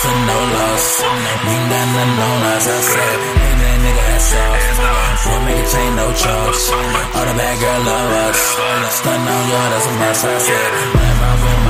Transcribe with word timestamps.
for 0.00 0.16
no 0.16 0.38
loss. 0.56 0.86
We 1.44 1.54
not 1.68 1.88
unknown 2.00 2.42
us. 2.56 2.64
I 2.64 2.80
said, 2.80 3.16
leave 3.40 3.60
that 3.60 3.78
nigga 3.84 4.04
ass 4.16 4.32
off. 4.40 4.64
We'll 5.28 5.42
make 5.44 5.60
it 5.60 5.68
chain, 5.68 5.92
no 5.96 6.06
charge. 6.16 6.60
All 7.16 7.26
the 7.28 7.34
bad 7.36 7.56
girl 7.60 7.80
love 7.84 8.12
us. 8.24 8.40
Stun 8.96 9.20
on 9.20 9.42
you, 9.50 9.60
that's 9.72 9.86
a 9.86 9.92
must. 10.00 10.24
I 10.24 10.38
said, 10.40 10.70
life 10.96 11.20
out 11.28 11.38
with 11.44 11.60
my 11.68 11.69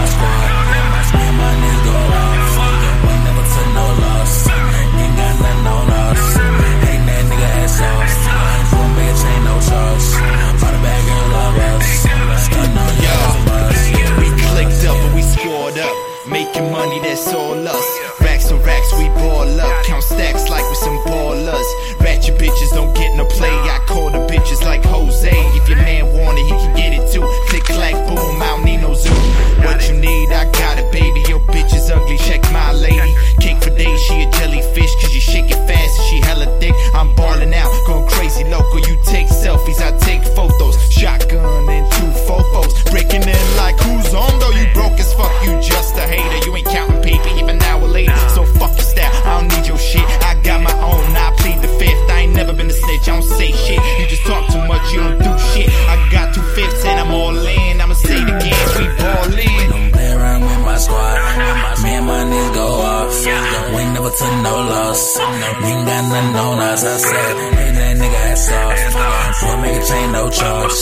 loss 64.23 64.43
no 64.43 64.55
loss. 64.57 65.19
We 65.63 65.69
ain't 65.69 65.87
got 65.87 66.03
nothing 66.09 66.37
on 66.37 66.59
us. 66.59 66.85
I 66.85 66.97
said, 66.97 67.37
hit 67.59 67.75
that 67.75 67.97
nigga 67.97 68.21
ass 68.31 68.53
off. 68.53 69.43
We'll 69.43 69.59
make 69.59 69.83
a 69.83 69.87
chain, 69.87 70.13
no 70.13 70.31
charge. 70.31 70.73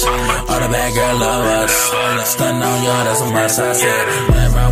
All 0.48 0.60
the 0.60 0.68
bad 0.68 0.94
girl 0.94 1.18
love 1.18 1.44
us. 1.62 2.30
Stun 2.30 2.62
on 2.62 2.82
y'all, 2.84 3.04
that's 3.04 3.20
a 3.20 3.26
must. 3.30 3.58
I 3.60 3.72
said, 3.72 4.28
whatever 4.28 4.67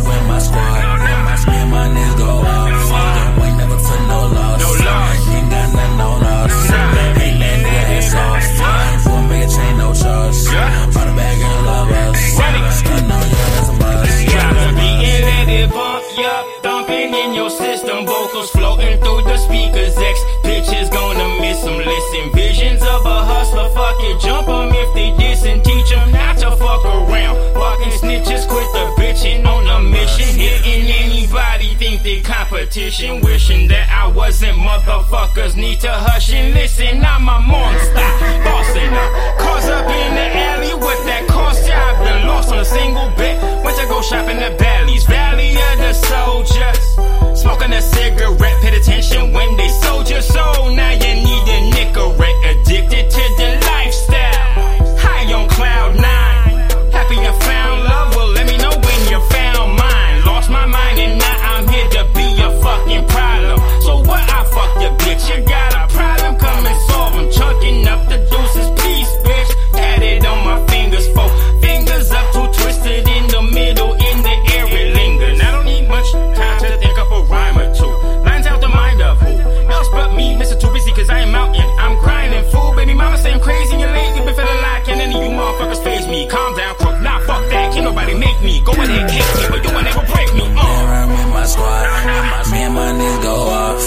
chasing 22.17 22.33
visions 22.33 22.81
of 22.81 23.05
a 23.05 23.25
hustler. 23.25 23.69
Fuck 23.69 23.95
it, 23.99 24.21
jump 24.21 24.47
them 24.47 24.69
if 24.71 24.93
they 24.93 25.15
diss 25.17 25.45
and 25.45 25.63
teach 25.63 25.89
them 25.89 26.11
not 26.11 26.37
to 26.37 26.51
fuck 26.51 26.83
around. 26.85 27.35
Fucking 27.53 27.93
snitches, 27.99 28.47
quit 28.47 28.67
the 28.73 28.93
bitching 28.97 29.45
on 29.45 29.67
a 29.67 29.89
mission. 29.89 30.27
Hitting 30.39 30.91
anybody 30.91 31.75
think 31.75 32.03
they 32.03 32.21
competition. 32.21 33.21
Wishing 33.21 33.67
that 33.69 33.89
I 33.89 34.07
wasn't 34.07 34.57
motherfuckers 34.57 35.55
need 35.55 35.79
to 35.81 35.91
hush 35.91 36.31
and 36.33 36.53
listen. 36.53 37.03
I'm 37.03 37.27
a 37.27 37.39
monster, 37.39 38.07
bossing 38.43 38.93
up. 38.93 39.39
Cause 39.39 39.69
up 39.69 39.85
in 39.85 40.15
the 40.15 40.27
alley 40.37 40.73
with 40.73 41.05
that 41.05 41.27
cost 41.27 41.67
job. 41.67 42.05
Been 42.05 42.27
lost 42.27 42.51
on 42.51 42.59
a 42.59 42.65
single 42.65 43.09
bet. 43.17 43.63
Went 43.63 43.77
to 43.77 43.85
go 43.87 44.01
shopping 44.01 44.37
at 44.37 44.57
Bally's, 44.57 45.05
Valley 45.05 45.51
of 45.51 45.77
the 45.79 45.93
Soldiers. 45.93 47.39
Smoking 47.39 47.73
a 47.73 47.81
cigarette. 47.81 48.46
me. 88.47 88.55
Go 88.63 88.71
ahead, 88.71 89.03
kick 89.11 89.27
me, 89.35 89.43
but 89.51 89.59
you 89.65 89.71
ain't 89.77 89.89
able 89.91 90.07
break 90.11 90.29
me. 90.39 90.45
Uh. 90.47 90.83
Around 90.87 91.09
with 91.11 91.29
my 91.35 91.45
squad, 91.51 91.83
me 92.51 92.59
and 92.67 92.73
my 92.79 92.89
niggas 92.99 93.21
go 93.27 93.35
off. 93.61 93.77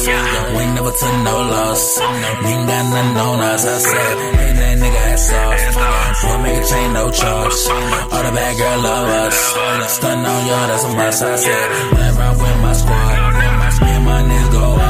We 0.57 0.63
never 0.77 0.93
took 1.01 1.17
no 1.29 1.37
loss. 1.55 1.83
Uh. 1.99 2.05
You 2.41 2.49
ain't 2.53 2.67
got 2.69 2.85
nothing 2.93 3.17
on 3.25 3.39
us. 3.51 3.63
I 3.65 3.77
said, 3.89 4.15
hey, 4.39 4.53
that 4.61 4.75
nigga 4.83 5.01
ass 5.13 5.33
off. 5.41 5.61
We 6.25 6.33
make 6.45 6.59
a 6.61 6.65
chain, 6.71 6.89
no 6.93 7.05
charge. 7.11 7.59
Uh. 7.75 8.13
All 8.13 8.23
the 8.27 8.33
bad 8.39 8.53
girl 8.61 8.79
love 8.89 9.09
us. 9.25 9.39
Uh. 9.57 9.87
Stun 9.97 10.19
on 10.33 10.41
y'all, 10.49 10.67
that's 10.71 10.85
a 10.85 10.91
must. 10.99 11.23
I 11.23 11.37
said, 11.45 11.67
run 11.97 12.11
around 12.17 12.37
with 12.43 12.59
my 12.65 12.73
squad, 12.81 13.17
me 13.83 13.91
and 13.99 14.05
my 14.05 14.21
niggas 14.29 14.53
go 14.53 14.65
off. 14.77 14.90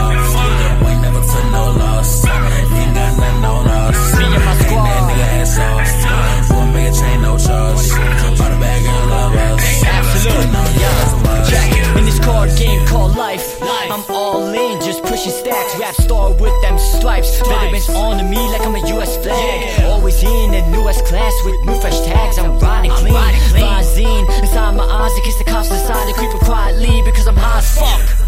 rap 15.91 16.01
star 16.01 16.33
with 16.35 16.63
them 16.63 16.79
stripes. 16.79 17.39
vitamins 17.41 17.89
on 17.91 18.31
me 18.31 18.37
like 18.53 18.63
I'm 18.63 18.75
a 18.75 18.87
US 18.99 19.17
flag. 19.23 19.85
Always 19.85 20.23
in 20.23 20.51
the 20.53 20.63
newest 20.71 21.05
class 21.05 21.33
with 21.45 21.65
new 21.65 21.81
fresh 21.81 22.01
tags. 22.01 22.39
I'm 22.39 22.59
riding 22.59 22.91
clean. 22.93 23.15
Visine 23.55 24.27
inside 24.41 24.77
my 24.77 24.85
eyes 24.85 25.17
in 25.17 25.23
case 25.23 25.39
the 25.39 25.45
cops 25.45 25.69
decide 25.69 26.07
to 26.09 26.15
creep 26.15 26.31
quietly 26.41 27.03
because 27.05 27.27
I'm 27.27 27.37
high 27.37 27.59
as 27.59 27.79
fuck. 27.79 28.21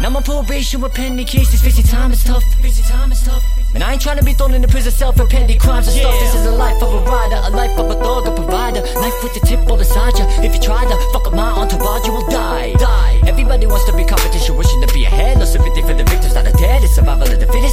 Now 0.00 0.08
my 0.08 0.22
probation 0.22 0.80
with 0.80 0.94
pending 0.94 1.26
cases, 1.26 1.62
busy 1.62 1.82
time 1.82 2.10
is 2.10 2.24
tough. 2.24 2.44
Busy 2.62 2.82
time 2.82 3.12
is 3.12 3.22
tough. 3.22 3.44
And 3.74 3.84
I 3.84 3.92
ain't 3.92 4.02
trying 4.02 4.18
to 4.18 4.24
be 4.24 4.32
thrown 4.32 4.54
in 4.54 4.62
the 4.62 4.68
prison 4.68 4.90
cell 4.90 5.12
for 5.12 5.26
petty 5.26 5.56
crimes 5.58 5.88
and 5.88 5.96
yeah. 5.96 6.02
stuff. 6.02 6.20
This 6.20 6.34
is 6.34 6.46
a 6.46 6.50
life 6.50 6.82
of 6.82 6.92
a 6.92 7.00
rider, 7.04 7.40
a 7.44 7.50
life 7.50 7.78
of 7.78 7.90
a 7.90 7.94
thug, 7.94 8.26
a 8.26 8.34
provider. 8.34 8.80
Life 8.80 9.22
with 9.22 9.34
the 9.34 9.40
tip 9.46 9.60
on 9.70 9.78
the 9.78 9.84
side, 9.84 10.18
ya. 10.18 10.24
If 10.42 10.54
you 10.54 10.60
try 10.60 10.82
to 10.82 10.96
fuck 11.12 11.26
up 11.28 11.34
my 11.34 11.50
survival 17.00 17.32
of 17.32 17.40
the 17.40 17.46
fittest. 17.46 17.69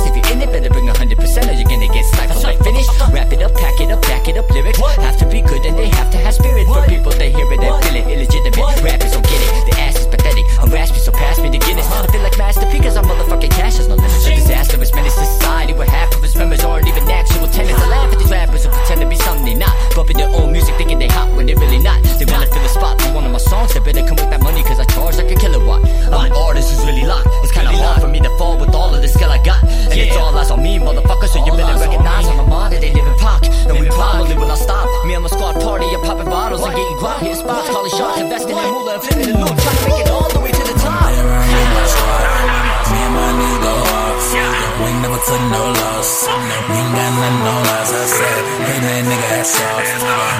never 45.17 45.25
took 45.25 45.41
no 45.51 45.63
loss. 45.65 46.27
We 46.69 46.75
ain't 46.77 46.93
got 46.93 47.11
nothing 47.17 47.47
on 47.47 47.65
us. 47.77 47.89
I 47.89 48.05
said, 48.05 48.41
hey, 48.67 48.79
that 48.85 49.01
nigga 49.09 49.27
ass 49.37 49.53
off. 49.57 49.85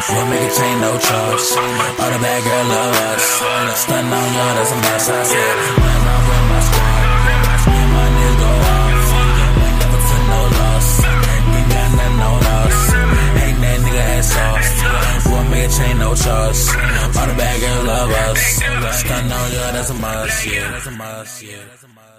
We'll 0.09 0.27
make 0.29 0.45
a 0.45 0.51
chain, 0.53 0.75
no 0.81 0.91
trust. 0.97 1.57
All 1.57 2.11
the 2.13 2.19
bad 2.21 2.41
girl 2.43 2.65
love 2.69 2.95
us. 3.09 3.23
Stunning 3.81 4.13
on 4.13 4.27
y'all, 4.33 4.53
that's 4.57 4.71
a 4.71 4.77
boss. 4.77 5.09
I 5.09 5.23
said, 5.23 5.55
my 5.77 6.59
squad, 6.67 7.05
my 7.95 8.05
niggas 8.17 8.37
go 8.37 8.51
off. 8.77 9.05
We 9.57 9.69
never 9.81 10.01
no 10.29 10.41
loss. 10.57 10.87
We 11.47 11.57
ain't 11.57 11.69
got 11.73 11.89
that 13.61 13.77
nigga 13.81 14.03
ass 14.17 14.31
off. 14.37 14.65
We'll 15.25 15.47
make 15.49 15.71
chain, 15.71 15.97
no 15.97 16.09
trust. 16.13 16.75
All 17.17 17.27
the 17.27 17.35
bad 17.35 17.55
girls 17.61 17.83
love 17.87 18.11
us. 18.11 18.39
Stunning 19.01 19.31
on 19.31 19.47
y'all, 19.51 19.73
that's 19.73 19.89
a 19.89 19.93
must. 19.93 20.45
Yeah, 20.45 20.71
that's 20.71 20.87
a 20.87 20.91
must. 20.91 21.43
Yeah, 21.43 21.63
that's 21.69 21.83
a 21.83 21.87
must. 21.87 22.16